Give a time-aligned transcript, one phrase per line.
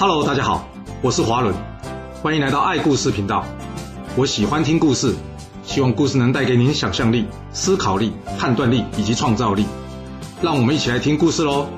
[0.00, 0.68] Hello，大家好，
[1.02, 1.52] 我是华伦，
[2.22, 3.44] 欢迎来到爱故事频道。
[4.16, 5.12] 我喜欢听故事，
[5.64, 9.66] 希望故事能带给您想象力、思考力、判断力以及创造力。
[10.40, 11.68] 让我们一起来听故事喽。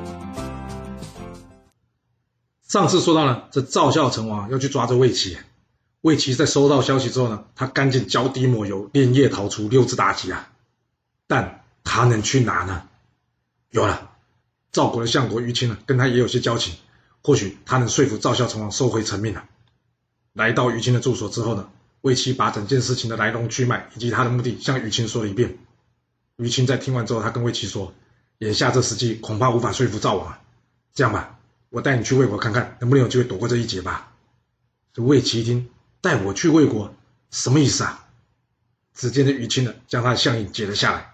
[2.68, 5.38] 上次说到呢，这赵孝成王要去抓这魏齐，
[6.02, 10.50] 魏齐在收到消息之后呢，他赶紧脚底抹油，连夜逃出，溜之大吉啊。
[11.26, 12.82] 但他能去哪呢？
[13.70, 14.10] 有了，
[14.72, 16.74] 赵国的相国于钦呢，跟他也有些交情。
[17.22, 19.44] 或许他能说服赵孝成王收回成命了。
[20.32, 21.68] 来到于清的住所之后呢，
[22.02, 25.58] 魏齐把整件事情的来龙去脉以及他的目的向于清说了一遍。
[26.36, 27.92] 于清在听完之后，他跟魏齐说
[28.38, 30.40] ：“眼下这时机恐怕无法说服赵王啊。
[30.94, 31.38] 这样吧，
[31.68, 34.12] 我带你去魏国看看，能不能有机会躲过这一劫吧。”
[34.94, 35.68] 这魏齐一听，
[36.00, 36.94] 带我去魏国，
[37.30, 38.06] 什么意思啊？
[38.94, 41.12] 只见这于清呢，将他的相印解了下来。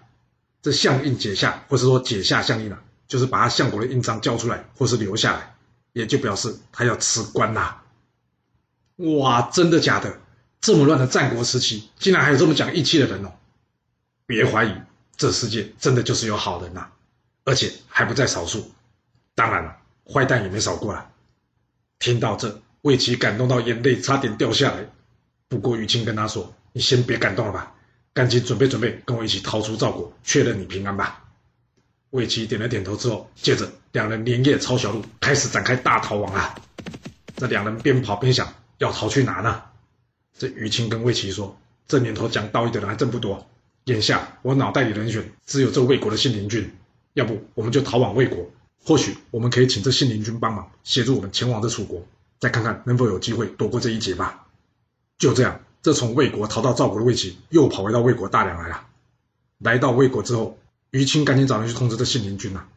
[0.61, 5.56] 这相印解下，或是说解下相印呢，就是把他相国的印章交出来，或是留下来。
[5.97, 7.77] 也就表示他要辞官呐！
[8.97, 10.19] 哇，真的假的？
[10.61, 13.31] 这么乱的战国时期，竟然还有这么讲义气的人哦！
[14.27, 14.75] 别怀疑，
[15.15, 16.87] 这世界真的就是有好人呐，
[17.45, 18.71] 而且还不在少数。
[19.33, 19.75] 当然了，
[20.11, 21.09] 坏蛋也没少过啦。
[21.97, 24.87] 听到这，魏齐感动到眼泪差点掉下来。
[25.47, 27.73] 不过于清跟他说：“你先别感动了吧，
[28.13, 31.23] 赶紧准备准备，跟我一起逃出赵国，确认你平安吧。”
[32.17, 36.55] 魏齐点了点头之后，接着两人连夜抄小路，开始展开大逃亡啊！
[37.35, 39.61] 这两人边跑边想，要逃去哪呢？
[40.35, 41.55] 这于钦跟魏齐说
[41.87, 43.47] ：“这年头讲道义的人还真不多，
[43.83, 46.71] 眼下我脑袋里人选只有这魏国的信陵君，
[47.13, 48.49] 要不我们就逃往魏国，
[48.83, 52.03] 或许我们可以请这信陵君帮忙协助我们前往这楚国，
[52.39, 54.47] 再看看能否有机会躲过这一劫吧。”
[55.19, 58.87] 就这样，这从魏国逃到赵国的魏齐又跑回到魏国大梁来了。
[59.59, 60.57] 来到魏国之后。
[60.97, 62.67] 于钦赶紧找人去通知这信陵君呐、啊。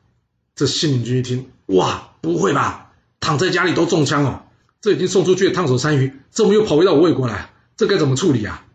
[0.54, 2.92] 这信陵君一听，哇，不会吧？
[3.18, 4.42] 躺在家里都中枪哦，
[4.82, 7.50] 这已经送出去的烫手山芋，怎么又跑回到我魏国来？
[7.78, 8.66] 这该怎么处理啊？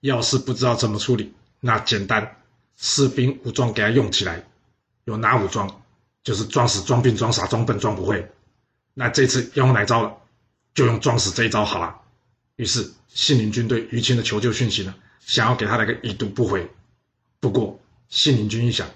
[0.00, 2.38] 要是不知道怎么处理，那简单，
[2.76, 4.44] 士兵武装给他用起来。
[5.04, 5.82] 有哪武装？
[6.24, 8.32] 就是装死、装病、装傻、装笨、装不会。
[8.94, 10.16] 那这次要用哪招了？
[10.74, 12.00] 就用装死这一招好了。
[12.56, 16.68] 于是信陵君对于钦的求救讯息呢，想要给他来个已读不回。
[17.38, 17.78] 不过。
[18.08, 18.88] 信陵君一想，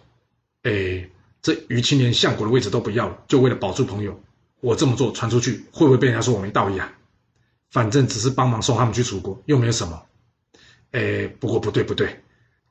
[0.62, 1.08] 哎，
[1.42, 4.20] 这于钦连相国的位置都不要了，就为了保住朋友，
[4.60, 6.92] 我这么做传出去，会不会被人家说我没道义啊？
[7.70, 10.02] 反正只是帮忙送他们去楚国，又没有什么。
[10.92, 12.22] 哎，不过不对不对，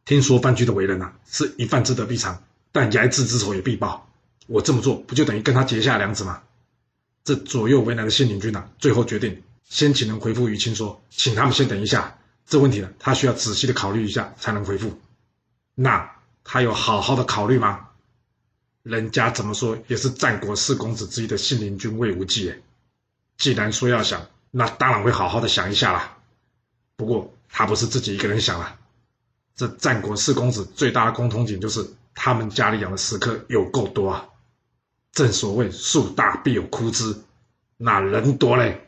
[0.06, 4.10] 听说范雎的为人啊，是一犯之德必偿，但睚眦之仇也必报。
[4.48, 6.44] 我这么做，不就等于跟他结下梁子吗？
[7.24, 15.00] 这左右为难的信陵君啊，最后决定先请人回复于钦说，请他们先等一下，这问题呢，他需要仔细的考虑一下才能回复。
[15.76, 16.17] 那。
[16.50, 17.90] 他有好好的考虑吗？
[18.82, 22.58] 人家怎么说也是战国四公子之一的信陵君魏无忌哎，
[23.38, 26.18] 既然说要想，那当然会好好的想一下啦。
[26.96, 28.80] 不过他不是自己一个人想啦，
[29.58, 31.86] 这战国四公子最大的共同点就是
[32.16, 34.26] 他们家里养的食客有够多啊。
[35.12, 37.24] 正所谓树大必有枯枝，
[37.76, 38.88] 那人多嘞，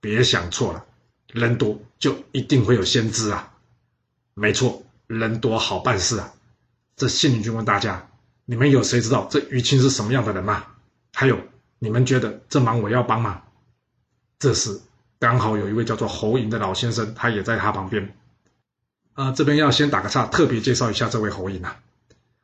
[0.00, 0.86] 别想错了，
[1.26, 3.52] 人多就一定会有先知啊。
[4.32, 6.32] 没错，人多好办事啊。
[7.00, 8.10] 这信陵君问大家
[8.44, 10.66] ：“你们有谁知道这于钦是什么样的人吗？
[11.14, 11.40] 还有，
[11.78, 13.40] 你们觉得这忙我要帮吗？”
[14.38, 14.82] 这时
[15.18, 18.14] 刚好有一位叫做侯嬴的老先生，他也在他旁边。
[19.14, 21.80] 啊、这边要先打个岔，特别介绍一下这位侯嬴啊。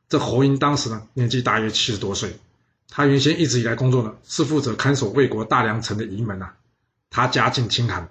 [0.09, 2.39] 这侯嬴当时呢，年纪大约七十多岁，
[2.89, 6.55] 他原先一直以来工作呢，是负责看守魏国大梁城的仪门啊。
[7.11, 8.09] 他家境清寒。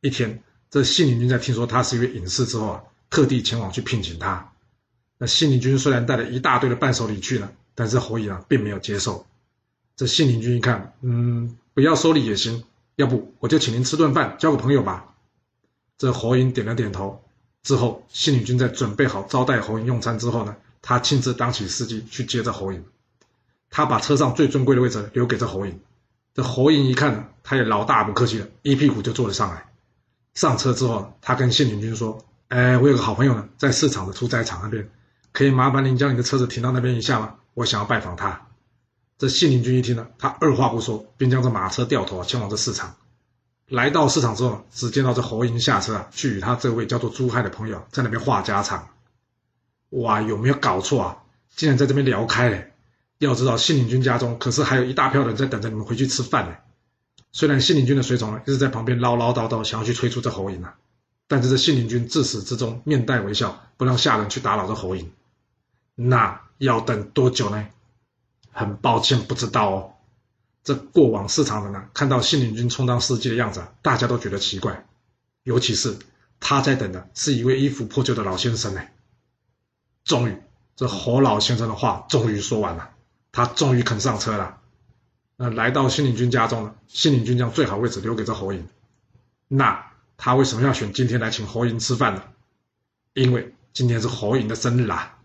[0.00, 4.51] 一天，这信陵君在听说他是一位隐士之后啊，特地前往去聘请他。
[5.22, 9.24] 那信陵君虽然带了一大堆的伴手礼去了，但是侯嬴啊并没有接受。
[9.94, 12.64] 这信陵君一看，嗯，不要收礼也行，
[12.96, 15.14] 要不我就请您吃顿饭，交个朋友吧。
[15.96, 17.22] 这侯嬴点了点头。
[17.62, 22.80] 之后，信陵君在准备好招待侯嬴用餐之后呢，他亲自当起司机去接着侯嬴。
[23.70, 25.72] 他把车上最尊贵的位置留给这侯嬴。
[26.34, 29.70] 这侯嬴一看，他也老大不客气了，一屁股就坐了上来。
[30.34, 34.90] 上车之后，他跟信陵君说：“哎，我有个好朋友呢，在市场的屠宰场那边。”
[35.32, 37.34] 可以麻烦您将你的车子停到那边一下吗？
[37.54, 38.48] 我想要拜访他。
[39.18, 42.96] 这信陵君一听呢，他二话不说，便将这马车掉头前往这市场。
[43.68, 48.88] 来到市场之后，只见到这侯嬴下车啊，去与他这位叫做朱亥的朋友在那边话家常。
[49.90, 51.18] 哇，有没有搞错啊？
[51.54, 52.72] 竟然在这边聊开嘞！
[53.18, 56.56] 要知道信陵君家中可是还有一大票人在等着你们回去吃饭呢。
[57.30, 60.74] 虽然信陵君的随从呢一直在旁边唠唠叨叨，想要去催促这侯嬴啊，
[61.28, 65.06] 但是这信陵君自始至终面带微笑，不让下人去打扰这侯嬴。
[65.94, 67.66] 那要等多久呢？
[68.50, 69.92] 很抱歉，不知道哦。
[70.62, 74.86] 这过往市场的呢，看到信陵君充当司机的样子，大家都觉得奇怪，
[75.42, 75.98] 尤其是
[76.38, 78.82] 他在等的是一位衣服破旧的老先生呢。
[80.04, 80.36] 终于，
[80.76, 82.90] 这侯老先生的话终于说完了，
[83.32, 84.60] 他终于肯上车了。
[85.36, 88.62] 那来到信陵君家中呢，信陵君将最好位置留给这侯嬴。
[89.48, 92.22] 那他为什么要选今天来请侯嬴吃饭呢？
[93.14, 95.18] 因为今天是侯嬴的生日啊，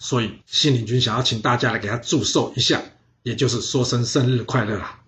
[0.00, 2.82] 所以信陵君想要请大家来给他祝寿一下。
[3.22, 4.98] 也就是说声生日快乐啦。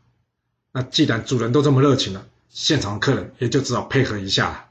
[0.71, 4.67] 那既然主人都这么热情了，现场客人也就只好配合一下了。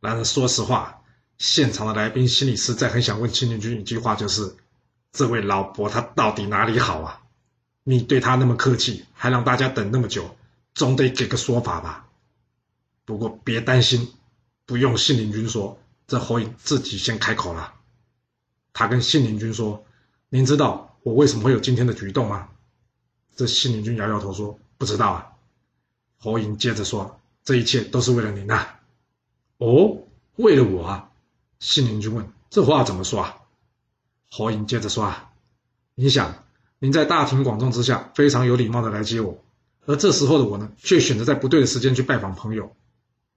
[0.00, 1.00] 然而说实话，
[1.38, 4.54] 现场的来宾心里实在很想问信陵君一句话，就是：
[5.12, 7.22] 这位老伯他到底哪里好啊？
[7.84, 10.36] 你对他那么客气，还让大家等那么久，
[10.74, 12.06] 总得给个说法吧？
[13.06, 14.12] 不过别担心，
[14.66, 17.72] 不用信陵君说，这侯嬴自己先开口了。
[18.72, 19.84] 他跟信陵君说
[20.28, 22.48] ：“您知道我为什么会有今天的举动吗？”
[23.34, 25.26] 这信陵君摇摇头说：“不知道啊。”
[26.18, 28.66] 侯嬴接着说：“这一切都是为了您呐。
[29.58, 29.98] ”“哦，
[30.36, 31.10] 为了我啊？”
[31.60, 33.36] 信陵君问：“这话怎么说啊？”
[34.30, 35.30] 侯嬴接着说：“啊，
[35.94, 36.44] 你想，
[36.78, 39.42] 您在大庭广众之下非常有礼貌的来接我，
[39.86, 42.74] 而这时候的我呢，却选择在不对的时间去拜访朋友。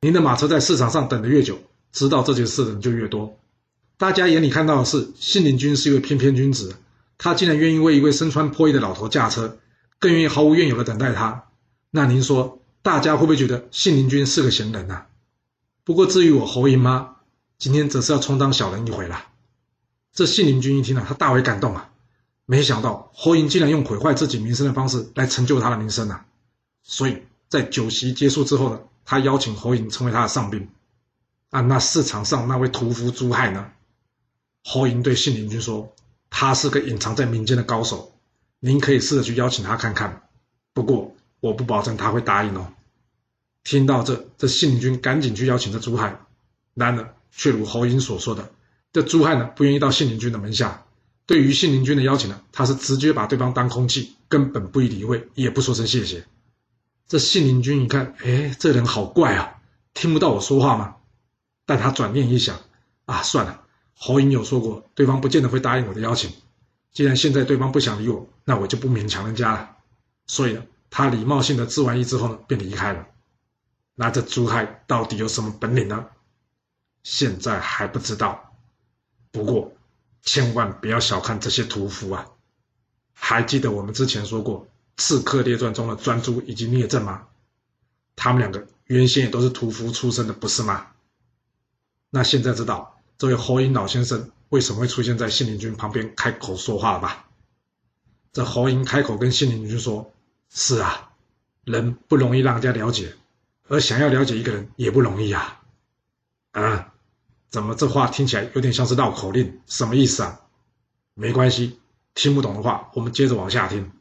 [0.01, 1.57] 您的马车在市场上等得越久，
[1.91, 3.37] 知道这件事的人就越多。
[4.01, 6.75] 大家眼里看到的是信陵君是一位翩翩君子，
[7.19, 9.59] 他竟然愿意为一位身穿破衣的老头驾车。”
[10.01, 11.43] 更愿意毫无怨尤的等待他，
[11.91, 15.03] 那您说大家会不会觉得信陵君是个闲人呢？
[15.83, 17.17] 不过至于我侯嬴吗？
[17.59, 19.27] 今天则是要充当小人一回了。
[20.11, 21.91] 这信陵君一听啊，他大为感动啊，
[22.47, 26.25] 没想到侯嬴竟然用毁坏自己名声的方式来成就他的名声啊！
[26.81, 30.67] 所以在酒席结束之后呢，他邀请侯嬴成为他的上宾。
[31.51, 33.69] 啊，那市场上那位屠夫朱亥呢？
[34.63, 35.93] 侯嬴对信陵君说，
[36.29, 38.11] 他是个隐藏在民间的高手。
[38.59, 40.29] 您可以试着去邀请他看看，
[40.73, 42.73] 不过我不保证他会答应哦。
[43.63, 46.19] 听到这，这信陵君赶紧去邀请这朱亥，
[46.73, 48.51] 然而却如侯嬴所说的，
[48.93, 50.85] 这朱亥呢不愿意到信陵君的门下。
[51.25, 56.25] 对于信陵君的邀请呢，他是直接把对方当空气，根本不予理会，也不说声谢谢。
[57.07, 59.61] 这信陵君一看，哎，这人好怪啊，
[59.93, 60.95] 听不到我说话吗？
[61.65, 62.59] 但他转念一想，
[63.05, 63.60] 啊，算了，
[64.03, 66.33] 侯莹有说过，对方不见得会答应我的邀请。
[66.91, 69.77] 既然现在对方不想理我，那我就不勉强人家了。
[70.25, 73.05] 所以呢，他礼貌性的致完意之后呢，便离开了。
[73.93, 76.07] 那这朱亥到底有什么本领呢？
[77.03, 78.55] 现在还不知道。
[79.31, 79.71] 不过，
[80.23, 82.25] 千万不要小看这些屠夫啊！
[83.13, 84.65] 还记得我们之前说过
[84.97, 87.27] 《刺客列传》中的专诸以及聂政吗？
[88.15, 90.87] 他们两个原先也都是屠夫出身的，不是吗？
[92.09, 92.90] 那现在知道
[93.21, 94.31] 这位侯嬴老先生。
[94.49, 97.27] 为什么会出现在信陵君旁边开口说话吧？
[98.33, 100.11] 这侯嬴开口跟信陵君说
[100.49, 101.11] ：“是啊，
[101.63, 103.13] 人不容易让人家了解，
[103.67, 105.61] 而想要了解一个人也不容易啊。”
[106.53, 106.93] 啊，
[107.47, 109.61] 怎么这话听起来有点像是绕口令？
[109.67, 110.41] 什么意思啊？
[111.13, 111.79] 没关系，
[112.15, 113.91] 听不懂的话，我们接着往下听。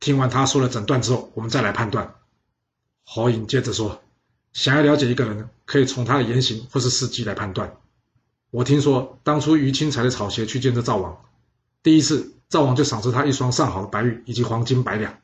[0.00, 2.14] 听完他说了整段之后，我们再来判断。
[3.04, 4.02] 侯嬴接着说
[4.54, 7.76] ：“想要了解一个人，可以从他的言行或是事迹来判断。”
[8.50, 11.24] 我听说当初于钦踩着草鞋去见这赵王，
[11.82, 15.20] 第一次赵王就赏赐他一双上好的白玉以及黄金百两，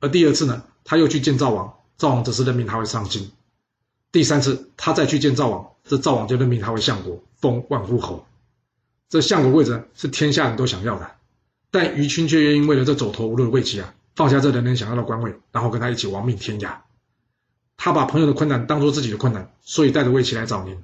[0.00, 3.30] 而第二次呢，他又去见赵王，赵王则是任命他为上卿，
[4.10, 8.26] 第三次他再去见赵王，这赵王就任命他为相国，封万户侯。
[9.10, 11.10] 这相国位置是天下人都想要的，
[11.70, 16.78] 但于钦却愿意为了这走投无路的魏齐啊，放下这人人想要的官位，然后跟他一起亡命天涯。
[17.76, 20.82] 他把朋友的困难当做自己的困难，所以带着魏齐来找您。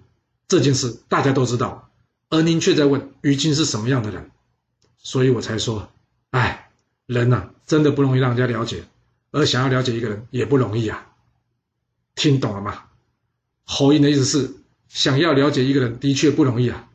[0.53, 1.89] 这件事大家都知道，
[2.29, 4.31] 而您却在问于钦是什么样的人，
[4.99, 5.91] 所以我才说，
[6.29, 6.69] 哎，
[7.07, 8.85] 人呐、真的不容易让人家了解，
[9.31, 11.07] 而想要了解一个人也不容易啊。
[12.15, 12.83] 听懂了吗？
[13.65, 14.55] 侯嬴的意思是，
[14.91, 16.87] 想要了解一个人的确不容易啊，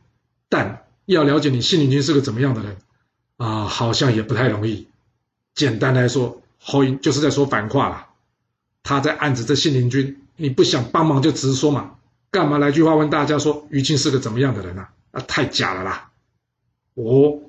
[0.48, 2.76] 但要了解你信陵君是个怎么样的人
[3.38, 4.86] 啊，好像也不太容易。
[5.56, 8.06] 简单来说，侯嬴就是在说反话了，
[8.84, 11.96] 他在暗指这信陵君，你不想帮忙就直说嘛。
[12.30, 14.92] 干嘛来句话问大家说于禁是个怎么样的人啊？
[15.12, 16.10] 啊，太假了啦！
[16.94, 17.40] 哦，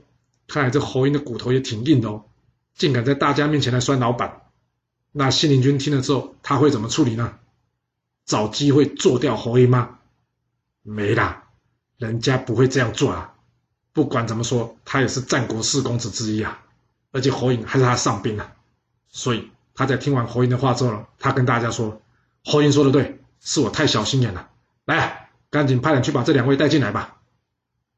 [0.47, 2.23] 看来这侯嬴的骨头也挺硬的哦，
[2.75, 4.43] 竟敢在大家面前来酸老板。
[5.11, 7.37] 那信陵君听了之后，他会怎么处理呢？
[8.25, 9.97] 找机会做掉侯嬴吗？
[10.83, 11.47] 没啦，
[11.97, 13.33] 人家不会这样做啊！
[13.91, 16.63] 不管怎么说，他也是战国四公子之一啊，
[17.11, 18.53] 而且侯嬴还是他上宾啊，
[19.09, 22.01] 所以他在听完侯嬴的话之后，他跟大家说
[22.45, 24.48] ：“侯嬴说的对，是我太小心眼了。”
[24.97, 27.19] 来，赶紧派人去把这两位带进来吧。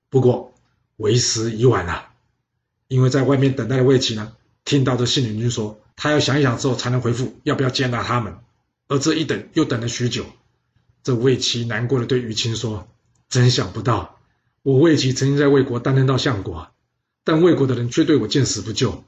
[0.10, 0.53] 不过
[0.98, 2.10] 为时已晚了，
[2.89, 4.33] 因为在外面等待的魏齐呢，
[4.65, 8.36] 听到这信陵君说，他要想一想之后才能回复要不要接纳他们，
[8.89, 10.25] 而这一等又等了许久。
[11.01, 12.89] 这魏齐难过的对于钦说
[13.29, 14.19] ：“真想不到，
[14.62, 16.67] 我魏齐曾经在魏国担任到相国，
[17.24, 19.03] 但魏国的人却对我见死不救，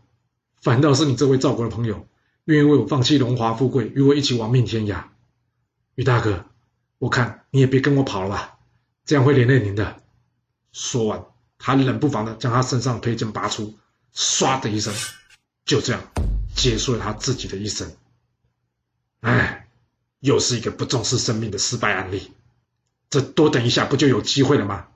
[0.61, 2.07] 反倒是你这位赵国的朋友，
[2.45, 5.03] 愿意为我放弃荣华富贵，与我一起亡命天涯。
[5.95, 6.45] 于大哥，
[6.97, 8.55] 我看你也别跟我跑了，
[9.05, 10.01] 这样会连累您的。”
[10.73, 11.23] 说完，
[11.59, 13.77] 他冷不防的将他身上佩剑拔出，
[14.15, 14.91] 唰的一声，
[15.63, 16.01] 就这样
[16.55, 17.95] 结束了他自己的一生。
[19.21, 19.59] 哎。
[20.19, 22.31] 又是一个不重视生命的失败案例，
[23.09, 24.87] 这多等一下不就有机会了吗？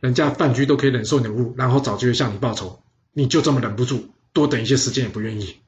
[0.00, 2.82] 人家范雎都可以忍受你的侮辱，然后找机会向你报仇，
[3.12, 5.60] 你就这么忍不住，多等一些时间也不愿意。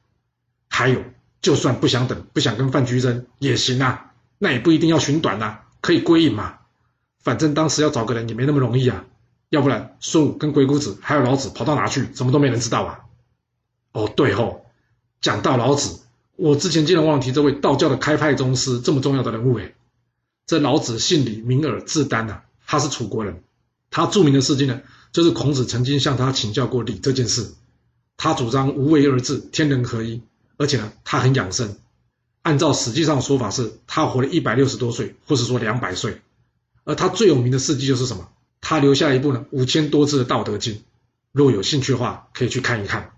[0.67, 1.03] 还有，
[1.43, 6.57] 就算不想等，不想跟范雎争也行啊，那也不一定要寻短呐，可以归隐嘛。
[7.23, 9.05] 反正当时要找个人也没那么容易啊，
[9.47, 12.99] 要不然孙武跟鬼谷子还有老子跑到哪去，怎么都没人知道啊。
[13.93, 14.65] 哦，对吼，
[15.21, 16.01] 讲到老子。
[16.35, 19.75] 我之前竟然忘了提这位道教的开派宗师这么重要的人物诶，
[20.45, 23.41] 这老子姓李，名耳，字丹呐，他是楚国人。
[23.89, 24.81] 他著名的事迹呢，
[25.13, 27.53] 就是孔子曾经向他请教过礼这件事。
[28.17, 30.21] 他主张无为而治，天人合一，
[30.57, 31.77] 而且呢，他很养生。
[32.47, 36.21] 按照实际上说法是，他活了一百六十多岁，或是说两百岁。
[36.85, 38.29] 而他最有名的事迹就是什么？
[38.61, 40.75] 他留下一部呢五千多字的《道德经》，
[41.33, 43.11] 若有兴趣的话，可以去看一看。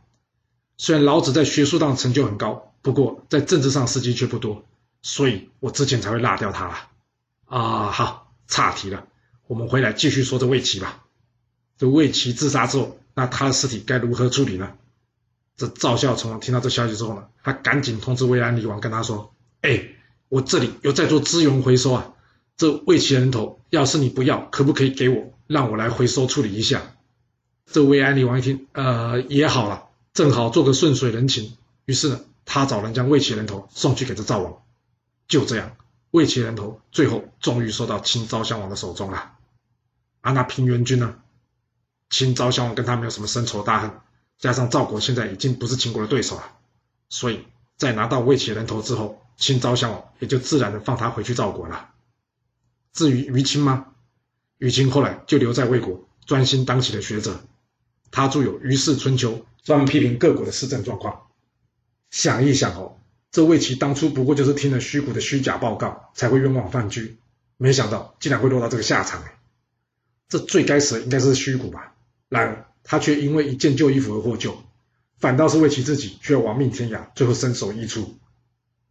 [0.78, 2.66] 虽然老子在学术上成就很高。
[2.82, 4.66] 不过在政治上事迹却不多，
[5.04, 6.88] 所以我之前才会落掉他了。
[7.46, 9.06] 啊，好，岔题了，
[9.46, 11.04] 我们回来继续说这魏齐吧。
[11.78, 14.72] 这魏齐自杀之后，那他的尸体该如何处理呢？
[15.60, 19.90] 这赵孝成王听到这消息之后呢，他赶紧通知魏安厉王，跟他说：“哎，
[20.30, 22.14] 我这里有在做资源回收啊，
[22.58, 26.96] 这魏齐人头，要是你不要，可不可以给我，让我来回收处理一下？”
[27.72, 32.22] 这魏安厉王一听，呃，也好了，正好做个顺水人情，于是呢。
[32.52, 34.64] 他找人将魏齐人头送去给这赵王，
[35.28, 35.78] 就这样，
[36.10, 39.34] 魏齐人头最后终于收到秦昭襄王的手中了。
[40.22, 41.14] 啊，那平原君呢？
[42.10, 43.92] 秦昭襄王跟他没有什么深仇大恨，
[44.40, 46.58] 加上赵国现在已经不是秦国的对手了，
[47.10, 47.46] 所以
[47.78, 51.90] 在拿到魏齐人头之后，秦昭襄王也就自然的放他回去赵国了。
[52.94, 53.88] 至于于钦吗？
[54.58, 57.42] 于钦后来就留在魏国，专心当起了学者。
[58.12, 61.28] 他著有《于氏春秋》，专门批评各国的施政状况。
[62.10, 62.98] 想一想哦，
[63.32, 67.18] 这魏齐当初不过就是听了虚谷的虚假报告，才会冤枉范雎，
[67.58, 69.24] 没想到竟然会落到这个下场！
[70.28, 71.94] 这最该死的应该是虚谷吧？
[72.30, 74.58] 然而他却因为一件旧衣服而获救，
[75.20, 78.18] 反倒是为其自己却亡命天涯，最后身首异处。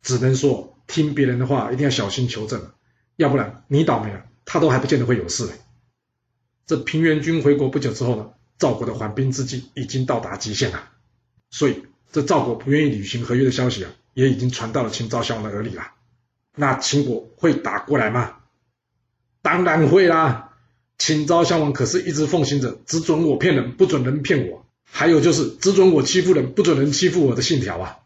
[0.03, 2.71] 只能说听别人的话一定要小心求证，
[3.17, 5.59] 要不然你倒霉了，他都还不见得会有事哎。
[6.65, 10.91] 这平原君回国不久之后呢，赵国的缓兵之计已经到达极限了，
[11.51, 11.85] 所以。
[12.11, 15.93] 这赵国不愿意履行合约的消息啊，也已经传到了秦昭襄王的耳里了。
[16.57, 18.37] 那秦国会打过来吗？
[19.43, 20.48] 当然会啦！
[20.99, 27.99] 秦昭襄王可是一直奉行着“只准我骗人，不准人骗我”，还有就是“只准我欺负人，不准人欺负我”的信条啊。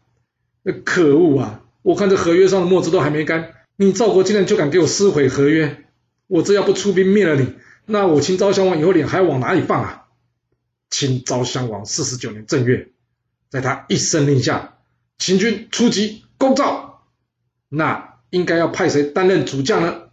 [0.61, 1.61] 那可恶啊！
[1.81, 5.83] 我看这合约上的墨汁都还没干，你赵国竟然就敢给我撕毁合约！
[6.27, 7.53] 我这要不出兵灭了你，
[7.85, 10.05] 那我秦昭襄王以后脸还要往哪里放啊？
[10.89, 12.89] 秦昭襄王四十九年正月。
[13.49, 14.77] 在他一声令下，
[15.17, 17.03] 秦军出击攻赵，
[17.69, 20.03] 那应该要派谁担任主将呢？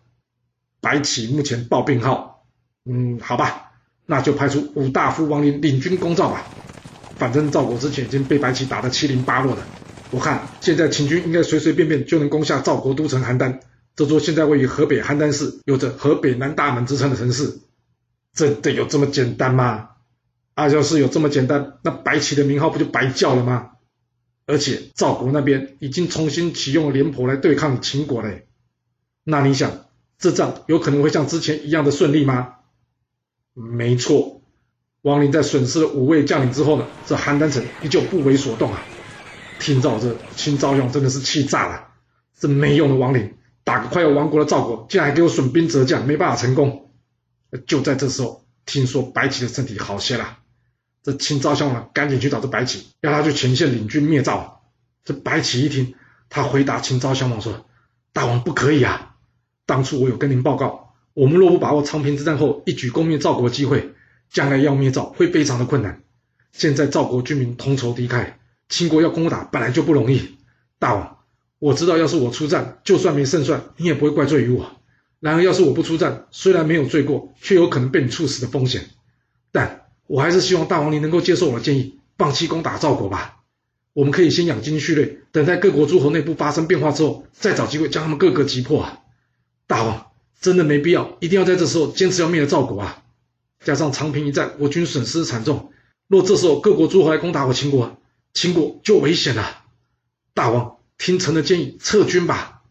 [0.81, 2.30] 白起目前报病号，
[2.93, 3.71] 嗯，好吧，
[4.05, 6.45] 那就派出武大夫王陵领军攻赵吧。
[7.17, 9.63] 反正赵国之前已经被白起打得七零八落了，
[10.11, 13.61] 我看现在秦军应该随随便便就能攻下赵国都城邯郸，
[13.95, 17.61] 这座现在位于河北邯郸市，有着河北南大门之称的城市。
[18.35, 19.91] 真的有这么简单吗？
[20.55, 23.73] 啊要是有这么简单，那白起的名号不就白叫了吗？
[24.47, 28.47] 而且赵国那边已经重新启用了廉颇来对抗秦国嘞。
[29.25, 29.85] 那你想，
[30.19, 32.55] 这仗有可能会像之前一样的顺利吗？
[33.55, 34.43] 没错，
[35.03, 38.83] 王陵在损失了五位将领之后呢，这邯郸城依旧不为所动啊。
[39.59, 41.89] 听到这，秦昭襄真的是气炸了，
[42.39, 46.91] 这没用的王陵，打个快要亡国的赵国，竟然还给我损兵折将，没办法成功。
[47.67, 50.39] 就在这时候，听说白起的身体好些了。
[51.03, 54.63] 这秦昭襄王赶紧去找这白起，要他去前线领军灭赵。
[55.05, 55.95] 这白起一听，
[56.29, 57.67] 他回答秦昭襄王说
[58.13, 59.17] ：“大王不可以啊！
[59.67, 60.90] 当初我有跟您报告，
[61.21, 63.91] 我们若不把握长平之战后一举攻灭赵国机会，
[64.31, 66.01] 将来要灭赵会非常的困难。
[66.51, 68.33] 现在赵国军民同仇敌忾，
[68.71, 70.39] 秦国要攻打本来就不容易。
[70.79, 71.19] 大王，
[71.59, 74.81] 我知道要是我出战，就算没胜算，你也不会怪罪于我。
[75.19, 78.87] 然而要是我不出战，虽然没有罪过，却有可能被你处死的风险。
[79.53, 83.43] 但……”我还是希望大王您能够接受我的建议，放弃攻打赵国吧。
[83.93, 89.01] 我们可以先养精蓄锐，等待各国诸侯内部发生变化之后，再找机会将他们各个击破啊！
[89.67, 90.10] 大王
[90.41, 93.03] 真的没必要，一定要在这时候坚持要灭了赵国啊！
[93.63, 95.71] 加上长平一战，我军损失惨重，
[96.09, 97.99] 若这时候各国诸侯来攻打我秦国，
[98.33, 99.65] 秦国就危险了。
[100.33, 102.63] 大王听臣的建议，撤军吧。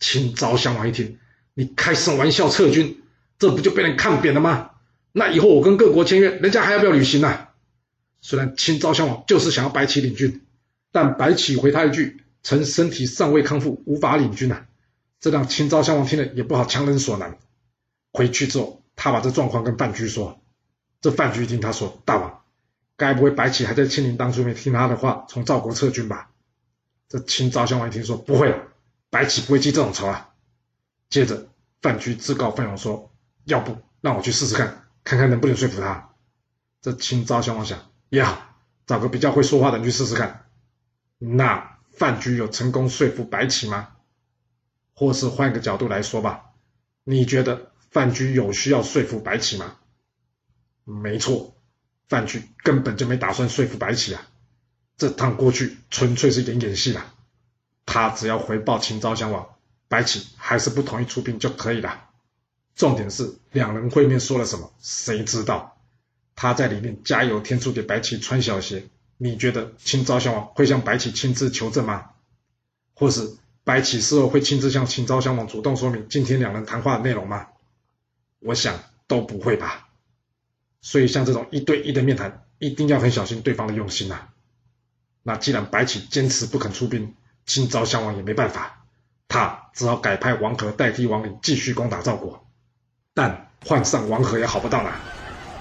[0.00, 1.18] 秦昭襄王一听，
[1.54, 2.48] 你开什么玩笑？
[2.48, 3.00] 撤军，
[3.38, 4.70] 这不就被人看扁了吗？
[5.12, 7.50] 那以后我跟各国签约，人家还要不要履行呢、啊？
[8.20, 10.42] 虽然秦昭襄王就是想要白起领军，
[10.90, 14.66] 但白起回他一句：“臣身体尚未康复，无法领军啊。”
[15.20, 17.38] 这让秦昭襄王听了也不好强人所难。
[18.12, 20.42] 回去之后，他把这状况跟范雎说。
[21.00, 22.42] 这范雎一听他说：“大王，
[22.96, 26.30] 该不会白起还在庆龄当初没听他的话，从赵国撤军吧？”
[27.08, 28.58] 这秦昭襄王一听说：“不会了，
[29.08, 30.30] 白起不会记这种仇啊。”
[31.08, 31.48] 接着
[31.80, 33.10] 范雎自告奋勇说
[33.44, 36.10] ：“要不让我去试试看，看看能不能说服他。”
[36.82, 37.78] 这秦昭襄王想。
[38.10, 40.46] 也好，找个比较会说话的人去试试看。
[41.18, 43.88] 那范雎有成功说服白起吗？
[45.00, 46.50] 或是换个角度来说吧，
[47.04, 49.76] 你觉得范雎有需要说服白起吗？
[50.84, 51.56] 没错，
[52.06, 54.28] 范雎根本就没打算说服白起啊，
[54.98, 57.14] 这趟过去纯粹是演演戏啦。
[57.86, 59.48] 他只要回报秦昭襄王，
[59.88, 62.10] 白起还是不同意出兵就可以了。
[62.76, 65.78] 重点是两人会面说了什么，谁知道？
[66.36, 68.84] 他在里面加油添醋给白起穿小鞋，
[69.16, 72.10] 你觉得秦昭襄王会向白起亲自求证吗？
[72.92, 73.38] 或是
[73.70, 77.46] 白起事后会亲自向秦昭襄王主动说明今天两人谈话的内容吗？
[78.40, 78.74] 我想
[79.06, 79.86] 都不会吧。
[80.80, 84.28] 所以像这种一对一的面谈，一定要很小心对方的用心呐、啊。
[85.22, 87.14] 那既然白起坚持不肯出兵，
[87.46, 88.82] 秦昭襄王也没办法，
[89.28, 92.44] 他只好改派王和代替王陵继续攻打赵国。
[93.14, 95.00] 但换上王和也好不到哪。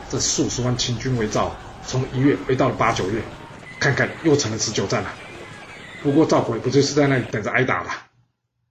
[0.10, 3.22] 这数十万秦军围赵，从一月围到了八九月，
[3.80, 5.14] 看看又成了持久战了。
[6.02, 7.92] 不过赵国也不就是在那里等着挨打了。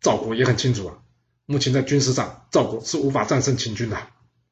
[0.01, 0.99] 赵国也很清楚啊，
[1.47, 3.97] 目前在军事上赵国是无法战胜秦军的。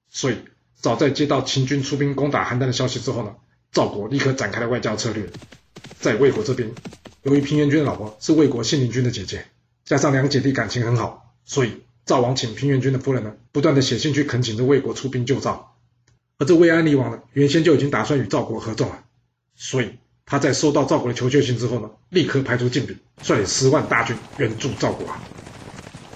[0.08, 0.38] 所以
[0.74, 3.36] 早在接到秦军出兵攻打邯郸的消息之后呢，
[3.72, 5.30] 赵国立刻展开了外交策略。
[6.00, 6.72] 在魏国这边，
[7.22, 9.46] 由于平原君的老婆是魏国信陵君的姐姐，
[9.84, 15.76] 加上两姐弟感情很好，所以赵王请平原君的夫人呢，不断的写信去恳请着魏国出兵救赵。
[16.38, 19.04] 而这魏安离王呢，原先就已经打算与赵国合纵了，
[19.54, 19.92] 所以
[20.26, 25.22] 他在收到赵国的求救信之后呢，立刻派出晋鄙，率领十万大军援助赵国啊。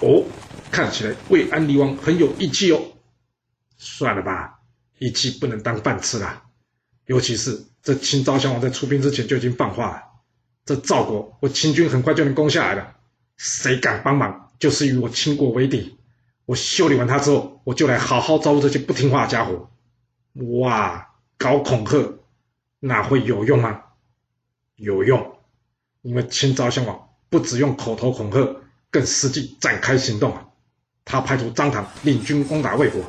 [0.01, 0.25] 哦，
[0.69, 2.81] 看起来魏安离王很有义气哦。
[3.77, 4.59] 算了吧，
[4.99, 6.43] 义气不能当饭吃啦。
[7.05, 10.03] 尤其是这秦昭襄王在出兵之前就已经放话了，
[10.65, 12.95] 这赵国我秦军很快就能攻下来了，
[13.37, 15.97] 谁敢帮忙，就是与我秦国为敌。
[16.45, 19.69] 我修理完他之后，我就来好好招呼这些不听话的家伙。
[20.59, 22.19] 哇，搞恐吓，
[22.81, 23.83] 哪会有用吗？
[24.81, 25.37] 有用，
[26.01, 30.47] 因为秦昭襄王不只用口头恐吓，更实际展开行动啊！
[31.05, 33.03] 他派出张唐领军攻打魏国，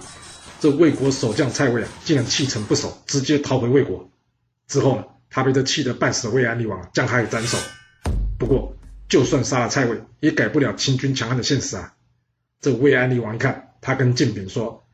[0.61, 4.11] 这魏国守将蔡魏啊，竟然弃城不守，直接逃回魏国。
[4.69, 7.57] 之后呢，他被这气得半死的魏安离王将他给斩首。
[8.39, 8.77] 不过，
[9.09, 11.95] 就算杀了蔡魏，也改不了秦军强悍的现实啊！
[12.61, 14.85] 这魏安离王一看，他跟晋鄙说：“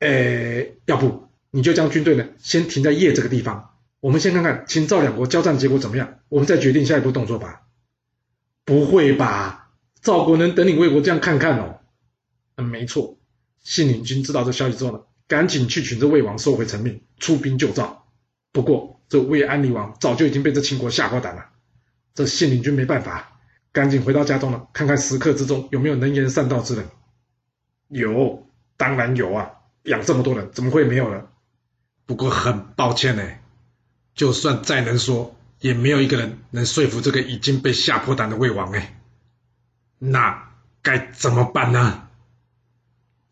[0.00, 3.75] 诶，要不？”你就将军队呢先停在邺这个地方，
[4.06, 7.62] 我们先看看秦赵两国交战结果怎么样，我们再决定下一步动作吧。
[8.64, 9.72] 不会吧？
[10.00, 11.80] 赵国能等你魏国这样看看哦？
[12.54, 13.18] 嗯，没错。
[13.64, 18.06] 信陵君知道这消息之后呢，赶紧去请这魏王收回成命，出兵救赵。
[18.52, 21.46] 不过这魏安离王早就已经被这秦国吓破胆了。
[22.14, 23.40] 这信陵君没办法，
[23.72, 26.86] 赶紧回到家中了，看看食客之中有没有能言善道之人。
[27.88, 29.50] 有，当然有啊，
[29.82, 31.26] 养这么多人，怎么会没有呢？
[32.06, 33.28] 不过很抱歉呢，
[34.16, 38.98] 就算再能说，也没有一个人能说服这个已经被吓破胆的魏王哎。
[39.98, 40.48] 那
[40.82, 42.08] 该怎么办呢？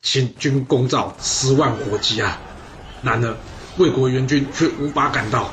[0.02, 2.38] 秦军攻赵十万火急啊，
[3.02, 3.36] 然而
[3.78, 5.50] 魏国援军却无法赶到。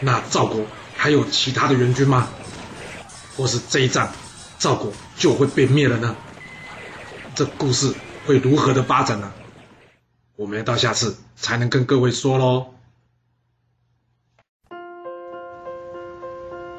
[0.00, 0.64] 那赵国
[0.96, 2.26] 还有其他的援军吗？
[3.36, 4.10] 或是这一战
[4.58, 6.16] 赵国就会被灭了呢？
[7.34, 7.94] 这故事
[8.26, 9.30] 会如何的发展呢？
[10.36, 12.74] 我们要到下次才能跟各位说喽。